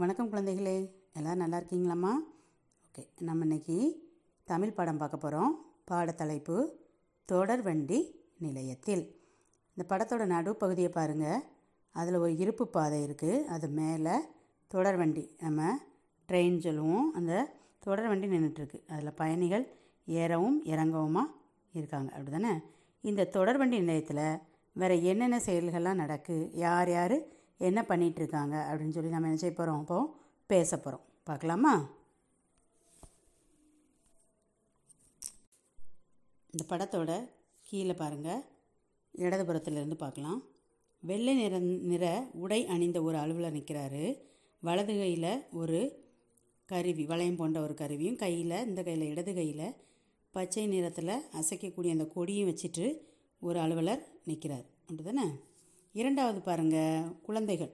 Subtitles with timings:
[0.00, 0.90] வணக்கம் குழந்தைகளே.
[1.14, 2.12] எல்லோரும் நல்லா இருக்கீங்களாம்மா?
[2.84, 4.08] ஓகே நம்ம இன்னைக்கு
[4.44, 6.66] தமிழ் பாடம் பார்க்க போகிறோம் பாடத்தலைப்பு
[7.24, 9.20] தொடர் வண்டி நிலையத்தில்.
[9.74, 11.42] இந்த படத்தோட நடுப்பகுதியை பாருங்கள்
[11.90, 14.10] அதில் ஒரு இருப்பு பாதை இருக்குது அது மேலே
[14.66, 15.36] தொடர் வண்டி.
[15.38, 15.78] நம்ம
[16.28, 17.12] ட்ரெயின் சொல்லுவோம்.
[17.12, 19.66] அந்த தொடர் வண்டி நின்றுட்டுருக்கு அதில் பயணிகள்
[20.06, 21.26] ஏறவும் இறங்கவுமா
[21.72, 22.12] இருக்காங்க.
[22.12, 22.60] அப்படி தானே
[23.00, 24.38] இந்த தொடர் வண்டி நிலையத்தில்
[24.72, 26.50] வேறு என்னென்ன செயல்கள்லாம் நடக்கு?
[26.52, 29.98] யார் யார் என்ன பண்ணிகிட்ருக்காங்க இருக்காங்க அப்படின்னு சொல்லி நம்ம என்ன செய்ய போகிறோம் அப்போ
[30.50, 31.72] பேச போகிறோம் பார்க்கலாமா?
[36.54, 37.10] இந்த படத்தோட
[37.66, 38.40] கீழே பாருங்கள்
[39.14, 40.40] இடதுபுறத்துலேருந்து பார்க்கலாம்.
[41.02, 41.58] வெள்ளை நிற
[41.90, 44.04] நிற உடை அணிந்த ஒரு அலுவலர் நிற்கிறாரு
[44.62, 45.78] வலது கையில் ஒரு
[46.68, 49.76] கருவி வளையம் போன்ற ஒரு கருவியும் கையில் இந்த கையில் இடது கையில்
[50.34, 52.86] பச்சை நிறத்தில் அசைக்கக்கூடிய அந்த கொடியும் வச்சுட்டு
[53.42, 55.26] ஒரு அலுவலர் நிற்கிறார் அப்படி தானே
[55.92, 57.70] இரண்டாவது பாருங்கள் குழந்தைகள்.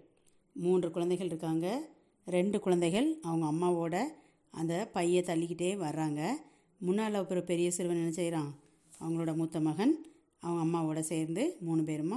[0.52, 1.88] மூன்று குழந்தைகள் இருக்காங்க.
[2.26, 4.04] ரெண்டு குழந்தைகள் அவங்க அம்மாவோட
[4.50, 6.30] அந்த பையை தள்ளிக்கிட்டே வர்றாங்க.
[6.78, 8.54] முன்னால் ஒரு பெரிய சிறுவன் என்ன செய்கிறான்
[9.00, 10.06] அவங்களோட மூத்த மகன்
[10.40, 12.16] அவங்க அம்மாவோட சேர்ந்து மூணு பேருமா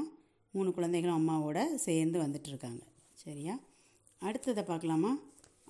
[0.51, 2.81] மூணு குழந்தைகளும் அம்மாவோட சேர்ந்து வந்துட்டுருக்காங்க
[3.13, 3.59] சரியா?
[4.21, 5.19] அடுத்ததை பார்க்கலாமா?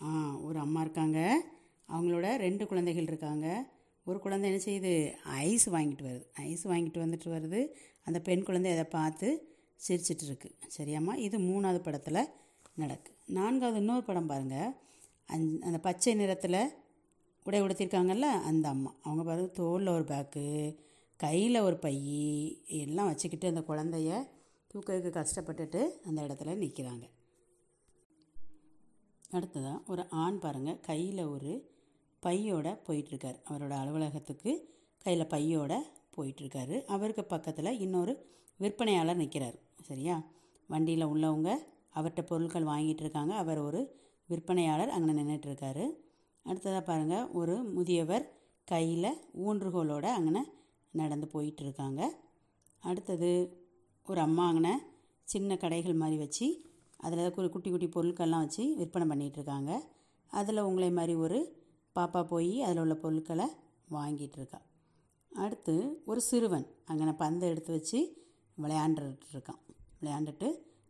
[0.02, 1.44] ஆ ஒரு அம்மா இருக்காங்க.
[1.90, 3.70] அவங்களோட ரெண்டு குழந்தைகள் இருக்காங்க.
[4.06, 5.12] ஒரு குழந்தை என்ன செய்யுது?
[5.24, 6.26] ஐஸ் வாங்கிட்டு வருது.
[6.34, 7.68] ஐஸ் வாங்கிட்டு வந்துட்டு வருது.
[8.04, 11.16] அந்த பெண் குழந்தை அதை பார்த்து சிரிச்சிட்டு இருக்கு சரியாம்மா?
[11.18, 12.22] இது மூணாவது படத்தில்
[12.76, 13.12] நடக்கு.
[13.26, 14.72] நான்காவது இன்னொரு படம் பாருங்கள்
[15.26, 16.62] அந் அந்த பச்சை நிறத்தில்
[17.46, 18.96] உடை உடுத்திருக்காங்கல்ல அந்த அம்மா.
[19.04, 20.44] அவங்க பாருங்கள் தோளில் ஒரு பேக்கு
[21.20, 21.96] கையில் ஒரு பை
[22.78, 24.12] எல்லாம் வச்சுக்கிட்டு அந்த குழந்தைய
[24.72, 27.06] தூக்கிறதுக்கு கஷ்டப்பட்டுட்டு அந்த இடத்துல நிற்கிறாங்க
[29.30, 31.52] அடுத்ததாக ஒரு ஆண் பாருங்கள் கையில் ஒரு
[32.24, 34.52] பையோட போயிட்டுருக்கார் அவரோட அலுவலகத்துக்கு
[35.06, 35.74] கையில் பையோட
[36.16, 38.14] போயிட்டுருக்காரு அவருக்கு பக்கத்தில் இன்னொரு
[38.60, 39.58] விற்பனையாளர் நிற்கிறார்
[39.88, 40.24] சரியா?
[40.68, 41.58] வண்டியில் உள்ளவங்க
[41.96, 45.86] அவர்கிட்ட பொருட்கள் வாங்கிட்டு இருக்காங்க அவர் ஒரு விற்பனையாளர் அங்கே நின்றுட்டுருக்காரு
[46.44, 50.42] அடுத்ததாக பாருங்கள் ஒரு முதியவர் கையில் ஊன்றுகோலோடு அங்கே
[50.92, 52.02] நடந்து போயிட்டுருக்காங்க.
[52.80, 53.60] அடுத்தது
[54.06, 54.74] ஒரு அம்மா அங்கே
[55.24, 56.48] சின்ன கடைகள் மாதிரி வச்சு
[56.98, 59.80] அதில் ஒரு குட்டி குட்டி பொருட்கள்லாம் வச்சு விற்பனை பண்ணிகிட்ருக்காங்க
[60.28, 61.58] அதில் உங்களை மாதிரி ஒரு
[61.96, 63.46] பாப்பா போய் அதில் உள்ள பொருட்களை
[63.92, 64.62] வாங்கிட்டு இருக்கா
[65.30, 68.29] அடுத்து ஒரு சிறுவன் அங்கே பந்தை எடுத்து வச்சு
[68.64, 69.62] விளையாண்டுட்டு இருக்கான்
[70.00, 70.48] விளையாண்டுட்டு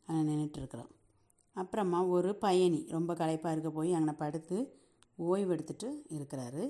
[0.07, 0.91] அங்கே நின்றுட்டுருக்குறான்
[1.55, 4.57] அப்புறமா ஒரு பயணி ரொம்ப களைப்பாக இருக்க போய் அங்கே படுத்து
[5.17, 6.63] ஓய்வு எடுத்துகிட்டு இருக்கிறாரு.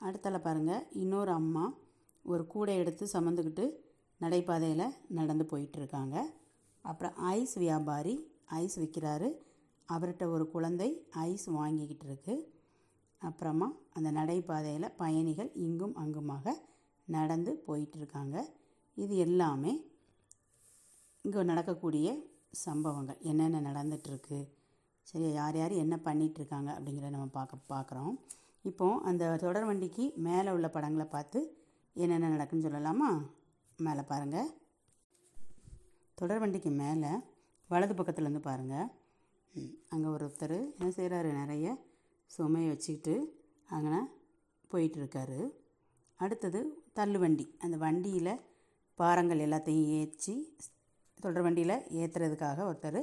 [0.00, 1.64] அடுத்தால பாருங்கள் இன்னொரு அம்மா
[2.24, 3.64] ஒரு கூடை எடுத்து சுமந்துக்கிட்டு
[4.20, 6.16] நடைபாதையில் நடந்து போயிட்டுருக்காங்க.
[6.84, 8.14] அப்புறம் ஐஸ் வியாபாரி
[8.60, 9.28] ஐஸ் விற்கிறாரு
[9.88, 10.88] அவர்கிட்ட ஒரு குழந்தை
[11.26, 12.34] ஐஸ் வாங்கிக்கிட்டு இருக்கு
[13.22, 16.54] அப்புறமா அந்த நடைபாதையில் பயணிகள் இங்கும் அங்குமாக
[17.08, 18.36] நடந்து போயிட்டுருக்காங்க.
[18.96, 19.72] இது எல்லாமே
[21.24, 22.08] இங்கே நடக்கக்கூடிய
[22.64, 23.18] சம்பவங்கள்.
[23.30, 24.38] என்னென்ன நடந்துகிட்ருக்கு
[25.06, 28.14] சரி யார் யார் என்ன பண்ணிகிட்ருக்காங்க அப்படிங்கிறத நம்ம பார்க்க பார்க்குறோம்
[28.64, 31.40] இப்போது அந்த தொடர் வண்டிக்கு மேலே உள்ள படங்களை பார்த்து
[31.96, 33.10] என்னென்ன நடக்குன்னு சொல்லலாமா?
[33.78, 34.48] மேலே பாருங்கள்
[36.18, 37.10] தொடர் வண்டிக்கு மேலே
[37.70, 38.88] வலது பக்கத்துலேருந்து பாருங்கள்
[39.94, 41.66] அங்கே ஒருத்தர் என்ன செய்கிறாரு நிறைய
[42.30, 43.14] சுமையை வச்சுக்கிட்டு
[43.76, 43.98] அங்கே
[44.70, 45.40] போயிட்டுருக்காரு.
[46.20, 46.60] அடுத்தது
[46.98, 48.34] தள்ளு வண்டி அந்த வண்டியில்
[48.98, 50.34] பாறங்கள் எல்லாத்தையும் ஏற்றி
[51.20, 53.00] தொடர் வண்டியில் ஏற்றுறதுக்காக ஒருத்தர்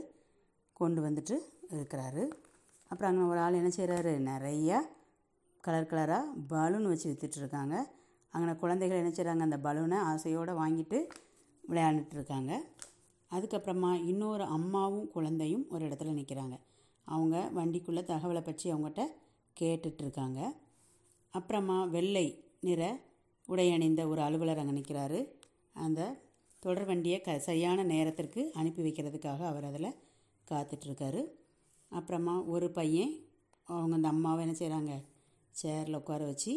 [0.80, 1.36] கொண்டு வந்துட்டு
[1.76, 2.24] இருக்கிறாரு.
[2.92, 4.80] அப்புறம் அங்கே ஒரு ஆள் என்ன செய்கிறாரு நிறையா
[5.64, 7.76] கலர் கலராக பலூன் வச்சு விற்றுட்ருக்காங்க
[8.34, 11.00] அங்கே குழந்தைகள் என்ன செய்கிறாங்க அந்த பலூனை ஆசையோடு வாங்கிட்டு
[11.64, 12.52] விளையாண்டுட்டு இருக்காங்க.
[13.31, 16.56] அதுக்கப்புறமா இன்னொரு அம்மாவும் குழந்தையும் ஒரு இடத்துல நிற்கிறாங்க
[17.08, 19.03] அவங்க வண்டிக்குள்ளே தகவலை பற்றி அவங்ககிட்ட
[19.58, 20.40] கேட்டுட்ருக்காங்க
[21.34, 22.26] அப்புறமா வெள்ளை
[22.68, 22.82] நிற
[23.47, 25.20] உடை அணிந்த ஒரு அலுவலர் அங்கே நிற்கிறாரு
[25.76, 26.02] அந்த
[26.66, 29.98] தொடர் வண்டியை க சரியான நேரத்திற்கு அனுப்பி வைக்கிறதுக்காக அவர் அதில்
[30.48, 31.22] காத்துட்ருக்காரு.
[31.92, 33.14] அப்புறமா ஒரு பையன்
[33.64, 34.94] அவங்க அந்த அம்மாவை என்ன செய்கிறாங்க
[35.62, 36.53] சேரில் உட்கார வச்சு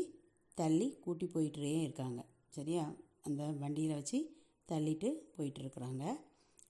[0.54, 2.20] தள்ளி கூட்டி போயிட்டே இருக்காங்க.
[2.48, 2.84] சரியா?
[3.22, 4.18] அந்த வண்டியில் வச்சு
[4.68, 6.04] தள்ளிட்டு போயிட்டுருக்குறாங்க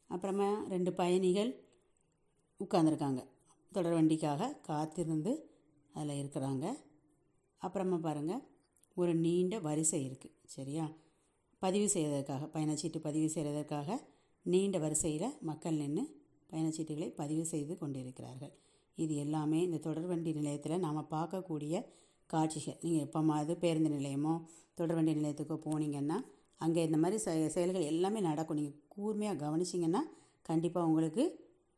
[0.07, 1.51] அப்புறமா ரெண்டு பயணிகள்
[2.61, 3.23] உட்காந்துருக்காங்க
[3.73, 5.33] தொடர் வண்டிக்காக காத்திருந்து
[5.93, 6.67] அதில் இருக்கிறாங்க.
[7.59, 8.43] அப்புறமா பாருங்கள்
[8.95, 10.87] ஒரு நீண்ட வரிசை இருக்குது சரியா?
[11.63, 13.99] பதிவு செய்வதற்காக பயணச்சீட்டு பதிவு செய்வதற்காக
[14.47, 16.03] நீண்ட வரிசையில் மக்கள் நின்று
[16.51, 18.53] பயணச்சீட்டுகளை பதிவு செய்து கொண்டிருக்கிறார்கள்.
[18.99, 21.75] இது எல்லாமே இந்த தொடர்வண்டி நிலையத்தில் நாம் பார்க்கக்கூடிய
[22.31, 22.79] காட்சிகள்.
[22.85, 24.35] நீங்கள் எப்போமாவது பேருந்து நிலையமோ
[24.81, 26.19] தொடர்வண்டி நிலையத்துக்கோ போனீங்கன்னா
[26.65, 28.59] அங்கே இந்த மாதிரி செ செயல்கள் எல்லாமே நடக்கும்.
[28.61, 30.03] நீங்கள் கூர்மையாக கவனிச்சிங்கன்னா
[30.49, 31.25] கண்டிப்பாக உங்களுக்கு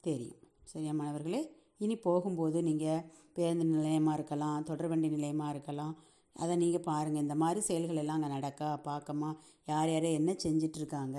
[0.05, 0.41] தெரியும்.
[0.73, 1.43] சரியா மாணவர்களே?
[1.85, 3.05] இனி போகும்போது நீங்கள்
[3.37, 5.94] பேருந்து நிலையமாக இருக்கலாம் தொடர்வண்டி நிலையமாக இருக்கலாம்
[6.37, 8.69] அதை நீங்கள் பாருங்கள் இந்த மாதிரி செயல்கள் எல்லாம் அங்கே நடக்கா?
[8.88, 9.31] பார்க்கமா?
[9.67, 11.19] யார் யார் என்ன செஞ்சிட்ருக்காங்க?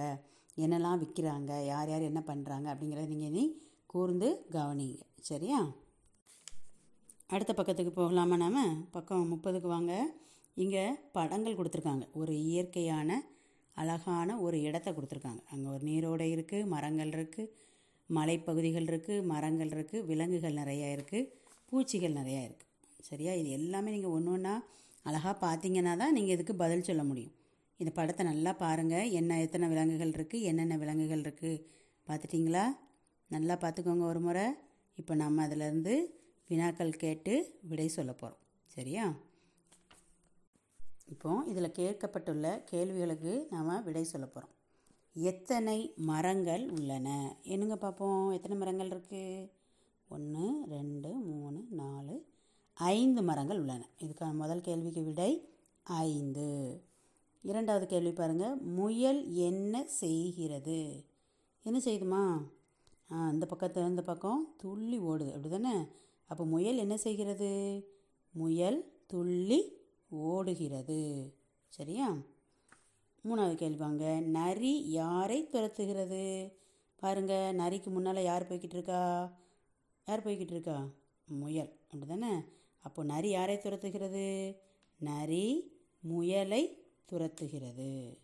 [0.58, 3.44] என்னெல்லாம் விற்கிறாங்க யார் யார் என்ன பண்ணுறாங்க அப்படிங்கிறத நீங்கள் நீ
[3.86, 5.00] கூர்ந்து கவனிங்க.
[5.22, 5.60] சரியா?
[7.28, 8.88] அடுத்த பக்கத்துக்கு போகலாமா நாம்?
[8.92, 9.94] பக்கம் முப்பதுக்கு வாங்க.
[10.54, 12.06] இங்கே படங்கள் கொடுத்துருக்காங்க.
[12.14, 13.20] ஒரு இயற்கையான
[13.78, 15.42] அழகான ஒரு இடத்த கொடுத்துருக்காங்க.
[15.52, 17.52] அங்கே ஒரு நீரோடை இருக்குது மரங்கள் இருக்குது
[18.10, 21.30] மலைப்பகுதிகள் இருக்குது மரங்கள் இருக்குது விலங்குகள் நிறையா இருக்குது
[21.70, 22.70] பூச்சிகள் நிறையா இருக்குது
[23.10, 23.34] சரியா?
[23.34, 24.56] இது எல்லாமே நீங்கள் ஒன்று ஒன்றா
[25.06, 27.36] அழகாக பார்த்தீங்கன்னா தான் நீங்கள் இதுக்கு பதில் சொல்ல முடியும்.
[27.80, 31.64] இந்த படத்தை நல்லா பாருங்கள் என்ன எத்தனை விலங்குகள் இருக்குது என்னென்ன விலங்குகள் இருக்குது
[32.08, 32.66] பார்த்துட்டிங்களா
[33.36, 34.46] நல்லா பார்த்துக்கோங்க ஒரு முறை.
[35.02, 35.94] இப்போ நம்ம அதிலேருந்து
[36.50, 37.34] வினாக்கள் கேட்டு
[37.70, 38.42] விடை சொல்ல போகிறோம்
[38.76, 39.06] சரியா?
[41.14, 44.54] இப்போ இதில் கேட்கப்பட்டுள்ள கேள்விகளுக்கு நாம் விடை சொல்ல போகிறோம்
[45.16, 47.08] எத்தனை மரங்கள் உள்ளன?
[47.54, 49.50] என்னங்க பார்ப்போம் எத்தனை மரங்கள் இருக்குது
[50.10, 50.46] ஒன்று
[50.76, 51.11] ரெண்டு
[52.82, 53.88] ஐந்து மரங்கள் உள்ளன.
[54.00, 55.50] இதுக்கான முதல் கேள்விக்கு விடை
[55.84, 56.82] ஐந்து.
[57.42, 61.06] இரண்டாவது கேள்வி பாருங்கள் முயல் என்ன செய்கிறது?
[61.64, 62.48] என்ன செய்யுதுமா?
[63.08, 65.34] அந்த பக்கத்தில் பக்கத்தை இந்த பக்கம் துள்ளி ஓடுது.
[65.34, 65.86] அப்படி தானே
[66.26, 67.52] அப்போ முயல் என்ன செய்கிறது?
[68.32, 69.78] முயல் துள்ளி
[70.10, 71.34] ஓடுகிறது.
[71.68, 72.16] சரியா?
[73.24, 74.20] மூணாவது கேள்வி வாங்க.
[74.20, 76.54] நரி யாரை துரத்துகிறது?
[76.96, 77.54] பாருங்க.
[77.58, 79.32] நரிக்கு முன்னால் யார் போய்கிட்டு இருக்கா?
[80.06, 80.88] யார் போய்கிட்டு இருக்கா?
[81.26, 81.80] முயல்.
[81.90, 84.56] அப்படி தானே அப்போ நரி யாரை துரத்துகிறது?
[85.00, 88.18] நரி முயலை துரத்துகிறது.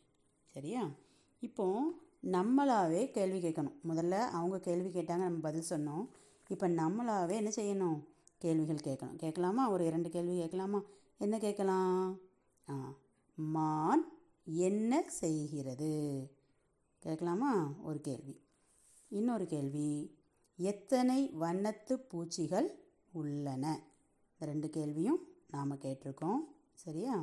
[0.45, 0.91] சரியா?
[1.39, 1.91] இப்போ
[2.23, 3.75] நம்மளாவே கேள்வி கேட்கணும்.
[3.89, 6.07] முதல்ல அவங்க கேள்வி கேட்டாங்க நம்ம பதில் சொன்னோம்.
[6.47, 8.03] இப்போ நம்மளாவே என்ன செய்யணும்?
[8.37, 9.15] கேள்விகள் கேட்கணும்.
[9.15, 9.69] கேட்கலாமா?
[9.69, 10.81] ஒரு இரண்டு கேள்வி கேட்கலாமா?
[11.17, 12.19] என்ன கேட்கலாம்?
[12.69, 12.97] ஆ
[13.35, 14.11] மான்
[14.45, 15.91] என்ன செய்கிறது?
[16.99, 17.73] கேட்கலாமா?
[17.83, 18.41] ஒரு கேள்வி.
[19.09, 20.15] இன்னொரு கேள்வி
[20.55, 23.86] எத்தனை வண்ணத்து பூச்சிகள் உள்ளன?
[24.39, 26.41] இந்த ரெண்டு கேள்வியும் நாம் கேட்டிருக்கோம்.
[26.73, 27.13] சரியா?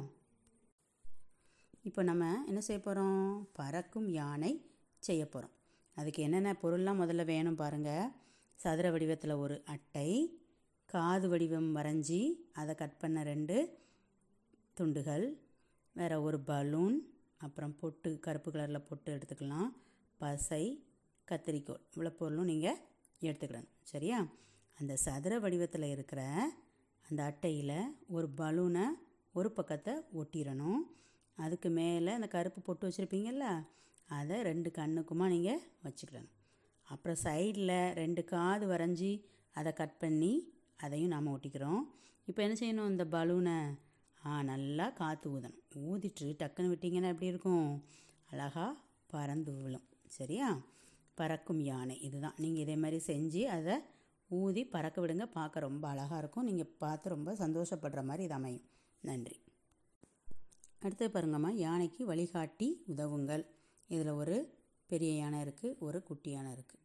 [1.82, 4.50] இப்போ நம்ம என்ன செய்ய போகிறோம் பறக்கும் யானை
[4.98, 5.52] செய்ய போகிறோம்
[5.96, 8.10] அதுக்கு என்னென்ன பொருள்லாம் முதல்ல வேணும் பாருங்கள்
[8.54, 10.40] சதுர வடிவத்தில் ஒரு அட்டை
[10.88, 12.20] காது வடிவம் வரைஞ்சி
[12.52, 13.56] அதை கட் பண்ண ரெண்டு
[14.74, 15.26] துண்டுகள்
[15.92, 16.98] வேறு ஒரு பலூன்
[17.36, 19.70] அப்புறம் பொட்டு கருப்பு கலரில் பொட்டு எடுத்துக்கலாம்.
[20.20, 20.62] பசை
[21.28, 22.80] கத்திரிக்கோல் இவ்வளோ பொருளும் நீங்கள்
[23.20, 23.72] எடுத்துக்கிடணும்.
[23.82, 24.26] சரியா?
[24.78, 26.50] அந்த சதுர வடிவத்தில் இருக்கிற
[27.08, 28.84] அந்த அட்டையில் ஒரு பலூனை
[29.32, 30.82] ஒரு பக்கத்தை ஒட்டிடணும்
[31.34, 33.46] அதுக்கு மேலே அந்த கருப்பு பொட்டு வச்சுருப்பீங்கள்ல
[34.08, 36.32] அதை ரெண்டு கண்ணுக்குமா நீங்கள் வச்சுக்கிடணும்.
[36.82, 41.82] அப்புறம் சைடில் ரெண்டு காது வரைஞ்சி அதை கட் பண்ணி அதையும் நாம் ஒட்டிக்கிறோம்.
[42.26, 42.90] இப்போ என்ன செய்யணும்?
[42.90, 43.78] இந்த பலூனை
[44.26, 45.60] ஆ நல்லா காற்று ஊதணும்.
[45.88, 47.84] ஊதிட்டு டக்குன்னு விட்டிங்கன்னா எப்படி இருக்கும்?
[48.30, 49.86] அழகாக பறந்து விழும்.
[50.06, 50.60] சரியா?
[51.14, 52.00] பறக்கும் யானை.
[52.00, 52.34] இதுதான்.
[52.38, 53.74] நீங்கள் இதே மாதிரி செஞ்சு அதை
[54.30, 55.24] ஊதி பறக்க விடுங்க.
[55.38, 56.44] பார்க்க ரொம்ப அழகாக இருக்கும்.
[56.44, 58.64] நீங்கள் பார்த்து ரொம்ப சந்தோஷப்படுற மாதிரி இது அமையும்.
[59.02, 59.36] நன்றி.
[60.82, 61.50] அடுத்து பாருங்கம்மா.
[61.66, 63.44] யானைக்கு வழிகாட்டி உதவுங்கள்.
[63.90, 64.36] இதில் ஒரு
[64.86, 66.82] பெரிய யானை இருக்குது ஒரு குட்டி யானை இருக்குது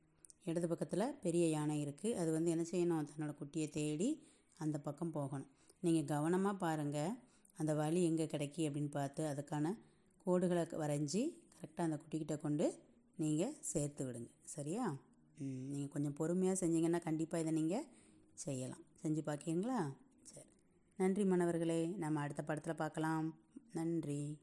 [0.50, 3.08] இடது பக்கத்தில் பெரிய யானை இருக்குது அது வந்து என்ன செய்யணும்?
[3.10, 4.10] தன்னோட குட்டியை தேடி
[4.60, 5.50] அந்த பக்கம் போகணும்.
[5.82, 7.18] நீங்கள் கவனமாக பாருங்கள்
[7.60, 9.76] அந்த வழி எங்கே கிடைக்கி அப்படின்னு பார்த்து அதுக்கான
[10.26, 11.22] கோடுகளை வரைஞ்சி
[11.60, 12.66] கரெக்டாக அந்த குட்டிக்கிட்ட கொண்டு
[13.18, 14.30] நீங்கள் சேர்த்து விடுங்க.
[14.56, 14.86] சரியா?
[15.40, 17.86] நீங்கள் கொஞ்சம் பொறுமையாக செஞ்சீங்கன்னா கண்டிப்பாக இதை நீங்கள்
[18.34, 18.84] செய்யலாம்.
[19.04, 20.50] செஞ்சு பார்க்கீங்களா சரி.
[20.98, 21.88] நன்றி மாணவர்களே.
[21.88, 23.36] நம்ம அடுத்த படத்தில் பார்க்கலாம்
[23.72, 24.38] நன்றி.